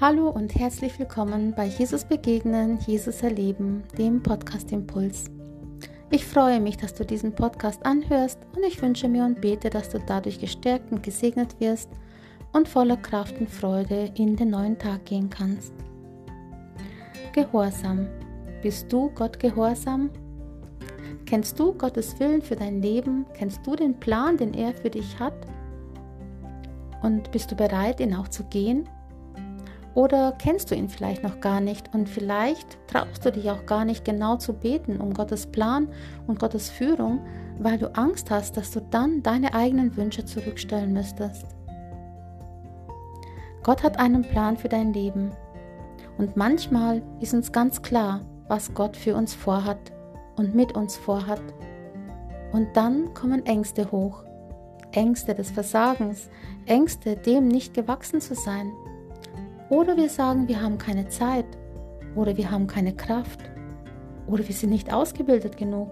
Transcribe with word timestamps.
Hallo 0.00 0.30
und 0.30 0.54
herzlich 0.54 0.98
willkommen 0.98 1.52
bei 1.54 1.66
Jesus 1.66 2.06
Begegnen, 2.06 2.78
Jesus 2.86 3.22
Erleben, 3.22 3.82
dem 3.98 4.22
Podcast 4.22 4.72
Impuls. 4.72 5.26
Ich 6.10 6.24
freue 6.24 6.58
mich, 6.58 6.78
dass 6.78 6.94
du 6.94 7.04
diesen 7.04 7.34
Podcast 7.34 7.84
anhörst 7.84 8.38
und 8.56 8.64
ich 8.64 8.80
wünsche 8.80 9.08
mir 9.08 9.26
und 9.26 9.42
bete, 9.42 9.68
dass 9.68 9.90
du 9.90 9.98
dadurch 9.98 10.40
gestärkt 10.40 10.90
und 10.90 11.02
gesegnet 11.02 11.60
wirst 11.60 11.90
und 12.54 12.66
voller 12.66 12.96
Kraft 12.96 13.38
und 13.40 13.50
Freude 13.50 14.10
in 14.14 14.36
den 14.36 14.48
neuen 14.48 14.78
Tag 14.78 15.04
gehen 15.04 15.28
kannst. 15.28 15.74
Gehorsam. 17.34 18.08
Bist 18.62 18.90
du 18.90 19.10
Gott 19.14 19.38
gehorsam? 19.38 20.08
Kennst 21.26 21.60
du 21.60 21.74
Gottes 21.74 22.18
Willen 22.18 22.40
für 22.40 22.56
dein 22.56 22.80
Leben? 22.80 23.26
Kennst 23.34 23.66
du 23.66 23.76
den 23.76 24.00
Plan, 24.00 24.38
den 24.38 24.54
er 24.54 24.72
für 24.72 24.88
dich 24.88 25.20
hat? 25.20 25.46
Und 27.02 27.30
bist 27.32 27.50
du 27.52 27.54
bereit, 27.54 28.00
ihn 28.00 28.14
auch 28.14 28.28
zu 28.28 28.44
gehen? 28.44 28.88
Oder 29.94 30.32
kennst 30.38 30.70
du 30.70 30.74
ihn 30.74 30.88
vielleicht 30.88 31.22
noch 31.22 31.40
gar 31.40 31.60
nicht? 31.60 31.92
Und 31.94 32.08
vielleicht 32.08 32.78
traust 32.86 33.24
du 33.24 33.32
dich 33.32 33.50
auch 33.50 33.66
gar 33.66 33.84
nicht 33.84 34.04
genau 34.04 34.36
zu 34.36 34.52
beten 34.52 35.00
um 35.00 35.14
Gottes 35.14 35.46
Plan 35.46 35.88
und 36.26 36.38
Gottes 36.38 36.70
Führung, 36.70 37.20
weil 37.58 37.78
du 37.78 37.92
Angst 37.96 38.30
hast, 38.30 38.56
dass 38.56 38.70
du 38.70 38.80
dann 38.80 39.22
deine 39.22 39.52
eigenen 39.52 39.96
Wünsche 39.96 40.24
zurückstellen 40.24 40.92
müsstest. 40.92 41.46
Gott 43.62 43.82
hat 43.82 43.98
einen 43.98 44.22
Plan 44.22 44.56
für 44.56 44.68
dein 44.68 44.92
Leben. 44.92 45.32
Und 46.18 46.36
manchmal 46.36 47.02
ist 47.20 47.34
uns 47.34 47.50
ganz 47.52 47.82
klar, 47.82 48.20
was 48.48 48.72
Gott 48.74 48.96
für 48.96 49.16
uns 49.16 49.34
vorhat 49.34 49.92
und 50.36 50.54
mit 50.54 50.72
uns 50.72 50.96
vorhat. 50.96 51.42
Und 52.52 52.68
dann 52.76 53.12
kommen 53.14 53.44
Ängste 53.44 53.90
hoch, 53.90 54.22
Ängste 54.92 55.34
des 55.34 55.50
Versagens, 55.50 56.30
Ängste, 56.66 57.16
dem 57.16 57.48
nicht 57.48 57.74
gewachsen 57.74 58.20
zu 58.20 58.34
sein 58.34 58.70
oder 59.70 59.96
wir 59.96 60.08
sagen, 60.08 60.48
wir 60.48 60.60
haben 60.60 60.78
keine 60.78 61.08
Zeit. 61.08 61.46
Oder 62.16 62.36
wir 62.36 62.50
haben 62.50 62.66
keine 62.66 62.92
Kraft. 62.92 63.38
Oder 64.26 64.46
wir 64.46 64.54
sind 64.54 64.70
nicht 64.70 64.92
ausgebildet 64.92 65.56
genug. 65.56 65.90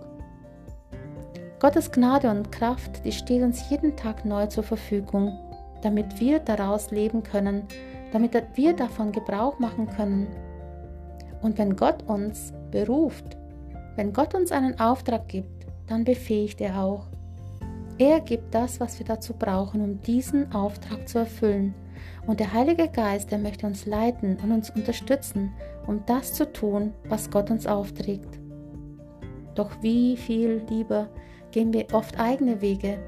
Gottes 1.61 1.91
Gnade 1.91 2.31
und 2.31 2.53
Kraft, 2.53 3.05
die 3.05 3.12
steht 3.12 3.43
uns 3.43 3.70
jeden 3.70 3.97
Tag 3.97 4.25
neu 4.25 4.47
zur 4.47 4.62
Verfügung, 4.62 5.37
damit 5.83 6.20
wir 6.20 6.39
daraus 6.41 6.91
leben 6.91 7.23
können, 7.23 7.67
damit 8.12 8.37
wir 8.55 8.75
davon 8.75 9.12
Gebrauch 9.12 9.59
machen 9.59 9.89
können. 9.89 10.29
Und 11.42 11.59
wenn 11.59 11.75
Gott 11.75 12.03
uns 12.09 12.53
beruft, 12.70 13.37
wenn 13.97 14.13
Gott 14.13 14.35
uns 14.35 14.53
einen 14.53 14.79
Auftrag 14.79 15.27
gibt, 15.29 15.67
dann 15.87 16.05
befähigt 16.05 16.61
er 16.61 16.81
auch. 16.81 17.08
Er 17.99 18.21
gibt 18.21 18.55
das, 18.55 18.79
was 18.79 19.01
wir 19.01 19.07
dazu 19.07 19.35
brauchen, 19.35 19.81
um 19.81 20.01
diesen 20.03 20.53
Auftrag 20.53 21.09
zu 21.09 21.19
erfüllen. 21.19 21.75
Und 22.29 22.39
der 22.39 22.53
Heilige 22.53 22.89
Geist, 22.89 23.33
der 23.33 23.39
möchte 23.39 23.67
uns 23.67 23.87
leiten 23.87 24.37
und 24.41 24.53
uns 24.53 24.71
unterstützen, 24.71 25.53
um 25.87 26.05
das 26.07 26.33
zu 26.33 26.53
tun, 26.53 26.95
was 27.09 27.29
Gott 27.31 27.51
uns 27.51 27.67
aufträgt. 27.67 28.39
Doch 29.57 29.71
wie 29.83 30.17
viel 30.17 30.63
lieber 30.71 31.09
gehen 31.51 31.73
wir 31.73 31.87
oft 31.93 32.21
eigene 32.21 32.61
Wege. 32.61 32.99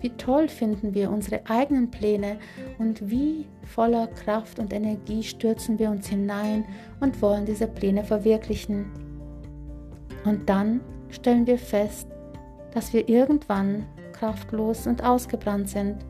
Wie 0.00 0.10
toll 0.10 0.48
finden 0.48 0.94
wir 0.94 1.10
unsere 1.10 1.40
eigenen 1.46 1.90
Pläne 1.90 2.38
und 2.78 3.10
wie 3.10 3.46
voller 3.64 4.06
Kraft 4.06 4.58
und 4.58 4.72
Energie 4.72 5.22
stürzen 5.22 5.78
wir 5.78 5.90
uns 5.90 6.08
hinein 6.08 6.64
und 7.00 7.20
wollen 7.20 7.44
diese 7.44 7.66
Pläne 7.66 8.04
verwirklichen. 8.04 8.86
Und 10.24 10.48
dann 10.48 10.80
stellen 11.10 11.46
wir 11.46 11.58
fest, 11.58 12.08
dass 12.72 12.92
wir 12.92 13.08
irgendwann 13.08 13.86
kraftlos 14.18 14.86
und 14.86 15.02
ausgebrannt 15.04 15.68
sind 15.68 16.04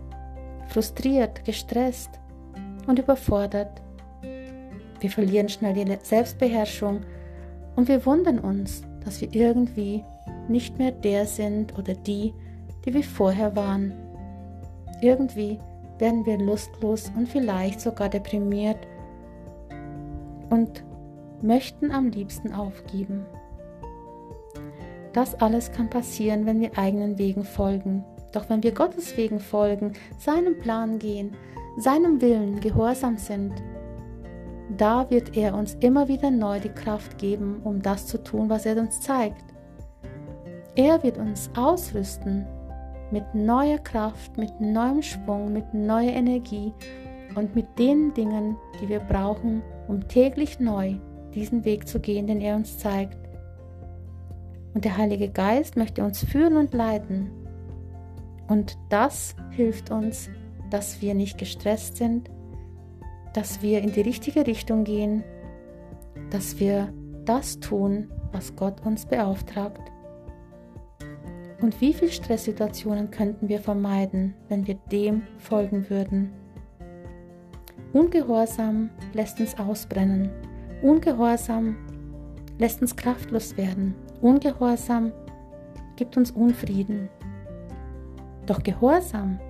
frustriert, 0.69 1.45
gestresst 1.45 2.11
und 2.87 2.99
überfordert. 2.99 3.83
Wir 5.01 5.11
verlieren 5.11 5.49
schnell 5.49 5.75
die 5.75 5.99
Selbstbeherrschung 6.03 7.01
und 7.77 7.89
wir 7.89 8.05
wundern 8.07 8.39
uns, 8.39 8.83
dass 9.05 9.21
wir 9.21 9.33
irgendwie 9.35 10.05
nicht 10.49 10.79
mehr 10.79 10.93
der 10.93 11.27
sind 11.27 11.77
oder 11.79 11.95
die, 11.95 12.33
die 12.85 12.95
wir 12.95 13.05
vorher 13.05 13.55
waren. 13.55 13.93
Irgendwie 15.01 15.59
werden 15.99 16.25
wir 16.25 16.39
lustlos 16.39 17.11
und 17.17 17.29
vielleicht 17.29 17.81
sogar 17.81 18.09
deprimiert 18.09 18.79
und 20.51 20.85
möchten 21.43 21.91
am 21.91 22.09
liebsten 22.09 22.53
aufgeben. 22.53 23.27
Das 25.17 25.35
alles 25.41 25.73
kann 25.73 25.91
passieren, 25.91 26.47
wenn 26.47 26.61
wir 26.61 26.79
eigenen 26.79 27.19
Wegen 27.19 27.43
folgen 27.43 28.05
doch 28.37 28.51
wenn 28.51 28.63
wir 28.63 28.73
Gottes 28.73 29.17
Wegen 29.17 29.41
folgen, 29.41 29.95
seinem 30.19 30.59
Plan 30.61 30.99
gehen, 30.99 31.33
seinem 31.79 32.21
Willen 32.21 32.61
gehorsam 32.61 33.17
sind, 33.17 33.53
da 34.77 35.09
wird 35.11 35.37
er 35.37 35.55
uns 35.55 35.75
immer 35.81 36.07
wieder 36.09 36.31
neu 36.31 36.61
die 36.61 36.69
Kraft 36.69 37.17
geben, 37.17 37.61
um 37.65 37.81
das 37.81 38.07
zu 38.07 38.23
tun, 38.23 38.51
was 38.51 38.67
er 38.67 38.77
uns 38.77 39.01
zeigt. 39.01 39.45
Er 40.75 41.03
wird 41.03 41.17
uns 41.17 41.49
ausrüsten 41.57 42.47
mit 43.11 43.25
neuer 43.35 43.79
Kraft, 43.79 44.37
mit 44.37 44.61
neuem 44.61 45.01
Schwung, 45.01 45.53
mit 45.53 45.73
neuer 45.73 46.13
Energie 46.13 46.75
und 47.37 47.55
mit 47.55 47.79
den 47.79 48.13
Dingen, 48.13 48.57
die 48.81 48.89
wir 48.89 49.01
brauchen, 49.01 49.63
um 49.89 50.07
täglich 50.09 50.61
neu 50.61 50.97
diesen 51.33 51.65
Weg 51.65 51.89
zu 51.89 52.01
gehen, 52.01 52.27
den 52.27 52.41
er 52.43 52.57
uns 52.57 52.79
zeigt. 52.79 53.26
Und 54.77 54.85
der 54.85 54.97
Heilige 54.97 55.31
Geist 55.31 55.77
möchte 55.77 56.05
uns 56.05 56.23
führen 56.23 56.57
und 56.57 56.75
leiten 56.75 57.31
und 58.49 58.79
das 58.89 59.35
hilft 59.51 59.91
uns, 59.91 60.31
dass 60.71 61.01
wir 61.01 61.15
nicht 61.15 61.39
gestresst 61.39 61.97
sind, 61.97 62.31
dass 63.35 63.63
wir 63.63 63.83
in 63.83 63.93
die 63.93 64.01
richtige 64.01 64.47
Richtung 64.47 64.85
gehen, 64.85 65.25
dass 66.31 66.59
wir 66.59 66.93
das 67.25 67.61
tun, 67.61 68.11
was 68.33 68.55
Gott 68.57 68.85
uns 68.85 69.07
beauftragt. 69.07 69.93
Und 71.61 71.81
wie 71.81 71.93
viele 71.93 72.11
Stresssituationen 72.11 73.11
könnten 73.11 73.49
wir 73.49 73.61
vermeiden, 73.61 74.35
wenn 74.49 74.67
wir 74.67 74.75
dem 74.93 75.23
folgen 75.39 75.89
würden? 75.89 76.33
Ungehorsam 77.93 78.91
lässt 79.15 79.41
uns 79.41 79.59
ausbrennen. 79.59 80.31
Ungehorsam 80.83 81.77
lässt 82.59 82.81
uns 82.81 82.97
kraftlos 82.97 83.57
werden. 83.57 83.95
Ungehorsam 84.21 85.13
gibt 85.97 86.17
uns 86.17 86.31
Unfrieden. 86.31 87.09
Doch 88.47 88.63
Gehorsam 88.63 89.41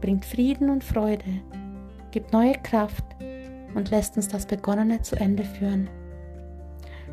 bringt 0.00 0.24
Frieden 0.24 0.70
und 0.70 0.82
Freude, 0.82 1.42
gibt 2.10 2.32
neue 2.32 2.54
Kraft 2.54 3.04
und 3.74 3.90
lässt 3.90 4.16
uns 4.16 4.28
das 4.28 4.46
Begonnene 4.46 5.02
zu 5.02 5.16
Ende 5.16 5.44
führen. 5.44 5.88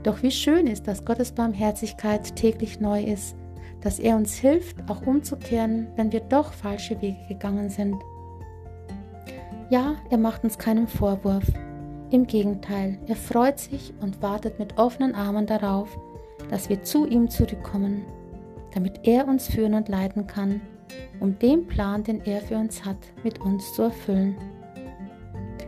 Doch 0.03 0.23
wie 0.23 0.31
schön 0.31 0.67
ist, 0.67 0.87
dass 0.87 1.03
Gottes 1.03 1.31
Barmherzigkeit 1.33 2.35
täglich 2.35 2.79
neu 2.79 3.03
ist, 3.03 3.35
dass 3.81 3.99
er 3.99 4.15
uns 4.15 4.35
hilft, 4.35 4.89
auch 4.89 5.05
umzukehren, 5.05 5.87
wenn 5.95 6.11
wir 6.11 6.21
doch 6.21 6.53
falsche 6.53 7.01
Wege 7.01 7.19
gegangen 7.27 7.69
sind. 7.69 7.95
Ja, 9.69 9.95
er 10.09 10.17
macht 10.17 10.43
uns 10.43 10.57
keinen 10.57 10.87
Vorwurf. 10.87 11.45
Im 12.09 12.25
Gegenteil, 12.25 12.97
er 13.07 13.15
freut 13.15 13.59
sich 13.59 13.93
und 14.01 14.21
wartet 14.21 14.59
mit 14.59 14.77
offenen 14.77 15.15
Armen 15.15 15.45
darauf, 15.45 15.97
dass 16.49 16.69
wir 16.69 16.83
zu 16.83 17.05
ihm 17.05 17.29
zurückkommen, 17.29 18.05
damit 18.73 19.07
er 19.07 19.27
uns 19.27 19.47
führen 19.47 19.73
und 19.73 19.89
leiten 19.89 20.27
kann 20.27 20.61
um 21.19 21.37
den 21.39 21.67
Plan, 21.67 22.03
den 22.03 22.21
er 22.25 22.41
für 22.41 22.57
uns 22.57 22.85
hat, 22.85 22.97
mit 23.23 23.41
uns 23.41 23.73
zu 23.73 23.83
erfüllen. 23.83 24.35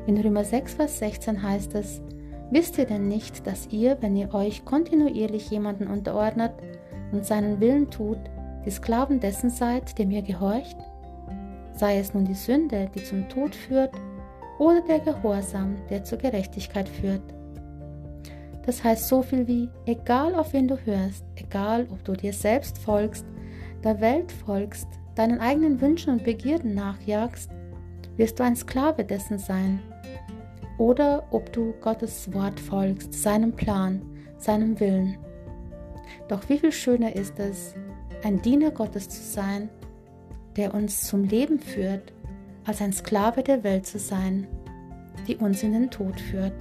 In 0.07 0.19
Römer 0.19 0.43
6, 0.43 0.75
Vers 0.75 0.99
16 0.99 1.41
heißt 1.41 1.75
es, 1.75 2.01
Wisst 2.51 2.79
ihr 2.79 2.85
denn 2.85 3.07
nicht, 3.07 3.45
dass 3.45 3.67
ihr, 3.67 3.97
wenn 4.01 4.15
ihr 4.15 4.33
euch 4.33 4.65
kontinuierlich 4.65 5.51
jemanden 5.51 5.87
unterordnet 5.87 6.51
und 7.11 7.23
seinen 7.23 7.59
Willen 7.59 7.91
tut, 7.91 8.17
die 8.65 8.71
Sklaven 8.71 9.19
dessen 9.19 9.51
seid, 9.51 9.99
dem 9.99 10.09
ihr 10.09 10.23
gehorcht? 10.23 10.77
Sei 11.73 11.99
es 11.99 12.15
nun 12.15 12.25
die 12.25 12.33
Sünde, 12.33 12.89
die 12.95 13.03
zum 13.03 13.29
Tod 13.29 13.53
führt, 13.53 13.91
oder 14.59 14.81
der 14.81 14.99
Gehorsam, 14.99 15.77
der 15.89 16.03
zur 16.03 16.19
Gerechtigkeit 16.19 16.87
führt. 16.87 17.23
Das 18.65 18.83
heißt 18.83 19.07
so 19.07 19.23
viel 19.23 19.47
wie, 19.47 19.69
egal 19.85 20.35
auf 20.35 20.53
wen 20.53 20.67
du 20.67 20.77
hörst, 20.85 21.25
egal 21.35 21.87
ob 21.91 22.03
du 22.03 22.13
dir 22.13 22.33
selbst 22.33 22.77
folgst, 22.77 23.25
der 23.83 23.99
Welt 23.99 24.31
folgst, 24.31 24.87
deinen 25.15 25.39
eigenen 25.39 25.81
Wünschen 25.81 26.13
und 26.13 26.23
Begierden 26.23 26.75
nachjagst, 26.75 27.49
wirst 28.17 28.37
du 28.37 28.43
ein 28.43 28.55
Sklave 28.55 29.03
dessen 29.03 29.39
sein. 29.39 29.79
Oder 30.77 31.23
ob 31.31 31.51
du 31.51 31.73
Gottes 31.81 32.31
Wort 32.33 32.59
folgst, 32.59 33.13
seinem 33.13 33.53
Plan, 33.53 34.01
seinem 34.37 34.79
Willen. 34.79 35.17
Doch 36.27 36.47
wie 36.49 36.59
viel 36.59 36.71
schöner 36.71 37.15
ist 37.15 37.39
es, 37.39 37.73
ein 38.23 38.41
Diener 38.41 38.71
Gottes 38.71 39.09
zu 39.09 39.21
sein, 39.21 39.69
der 40.57 40.73
uns 40.73 41.07
zum 41.07 41.23
Leben 41.23 41.59
führt, 41.59 42.13
als 42.69 42.83
ein 42.83 42.93
Sklave 42.93 43.41
der 43.41 43.63
Welt 43.63 43.87
zu 43.87 43.97
sein, 43.97 44.45
die 45.27 45.35
uns 45.37 45.63
in 45.63 45.73
den 45.73 45.89
Tod 45.89 46.21
führt. 46.21 46.53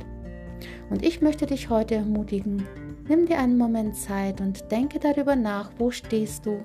Und 0.89 1.05
ich 1.05 1.21
möchte 1.21 1.45
dich 1.45 1.69
heute 1.69 1.97
ermutigen, 1.97 2.67
nimm 3.07 3.27
dir 3.27 3.39
einen 3.39 3.59
Moment 3.59 3.95
Zeit 3.95 4.41
und 4.41 4.71
denke 4.73 4.99
darüber 4.99 5.37
nach, 5.37 5.71
wo 5.77 5.91
stehst 5.91 6.47
du 6.47 6.65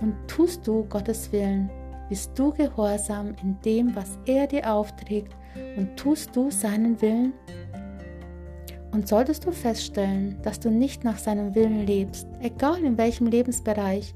und 0.00 0.16
tust 0.26 0.66
du 0.66 0.84
Gottes 0.88 1.30
Willen, 1.30 1.70
bist 2.08 2.36
du 2.36 2.52
gehorsam 2.52 3.36
in 3.40 3.56
dem, 3.64 3.94
was 3.94 4.18
er 4.26 4.48
dir 4.48 4.68
aufträgt 4.68 5.32
und 5.76 5.96
tust 5.96 6.34
du 6.34 6.50
seinen 6.50 7.00
Willen? 7.00 7.34
Und 8.90 9.06
solltest 9.06 9.46
du 9.46 9.52
feststellen, 9.52 10.38
dass 10.42 10.58
du 10.58 10.70
nicht 10.70 11.04
nach 11.04 11.18
seinem 11.18 11.54
Willen 11.54 11.86
lebst, 11.86 12.26
egal 12.40 12.82
in 12.82 12.98
welchem 12.98 13.28
Lebensbereich, 13.28 14.12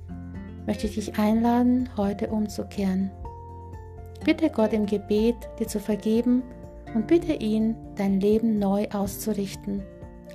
möchte 0.67 0.89
ich 0.89 0.97
dich 0.97 1.19
einladen, 1.21 1.89
heute 1.97 2.27
umzukehren. 2.27 3.13
Bitte 4.25 4.51
Gott 4.51 4.73
im 4.73 4.87
Gebet, 4.87 5.37
dir 5.59 5.67
zu 5.67 5.81
vergeben 5.81 6.43
und 6.95 7.07
bitte 7.07 7.35
ihn, 7.35 7.77
dein 7.97 8.21
Leben 8.21 8.59
neu 8.59 8.87
auszurichten, 8.91 9.83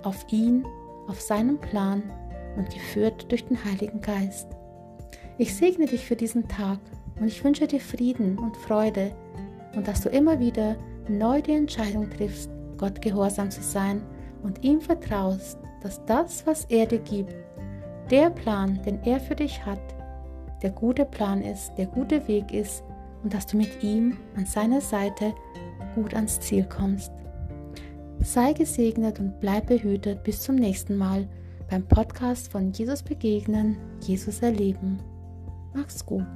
auf 0.03 0.25
ihn, 0.29 0.65
auf 1.07 1.19
seinen 1.19 1.59
Plan 1.59 2.03
und 2.57 2.69
geführt 2.73 3.31
durch 3.31 3.45
den 3.45 3.63
Heiligen 3.63 4.01
Geist. 4.01 4.47
Ich 5.37 5.55
segne 5.55 5.85
dich 5.85 6.05
für 6.05 6.15
diesen 6.15 6.47
Tag 6.47 6.79
und 7.19 7.27
ich 7.27 7.43
wünsche 7.43 7.67
dir 7.67 7.79
Frieden 7.79 8.37
und 8.37 8.57
Freude 8.57 9.11
und 9.75 9.87
dass 9.87 10.01
du 10.01 10.09
immer 10.09 10.39
wieder 10.39 10.75
neu 11.07 11.41
die 11.41 11.53
Entscheidung 11.53 12.09
triffst, 12.09 12.49
Gott 12.77 13.01
gehorsam 13.01 13.49
zu 13.51 13.61
sein 13.61 14.01
und 14.43 14.63
ihm 14.63 14.81
vertraust, 14.81 15.57
dass 15.81 16.03
das, 16.05 16.45
was 16.45 16.65
er 16.65 16.85
dir 16.85 16.99
gibt, 16.99 17.33
der 18.09 18.29
Plan, 18.29 18.81
den 18.83 19.01
er 19.03 19.19
für 19.19 19.35
dich 19.35 19.65
hat, 19.65 19.79
der 20.61 20.71
gute 20.71 21.05
Plan 21.05 21.41
ist, 21.41 21.73
der 21.77 21.87
gute 21.87 22.27
Weg 22.27 22.53
ist 22.53 22.83
und 23.23 23.33
dass 23.33 23.47
du 23.47 23.57
mit 23.57 23.83
ihm 23.83 24.17
an 24.35 24.45
seiner 24.45 24.81
Seite 24.81 25.33
gut 25.95 26.13
ans 26.13 26.39
Ziel 26.39 26.65
kommst. 26.65 27.11
Sei 28.23 28.53
gesegnet 28.53 29.19
und 29.19 29.39
bleib 29.39 29.67
behütet 29.67 30.23
bis 30.23 30.41
zum 30.41 30.55
nächsten 30.55 30.97
Mal 30.97 31.27
beim 31.69 31.87
Podcast 31.87 32.51
von 32.51 32.71
Jesus 32.71 33.01
begegnen, 33.01 33.77
Jesus 34.01 34.41
erleben. 34.41 34.99
Mach's 35.73 36.05
gut. 36.05 36.27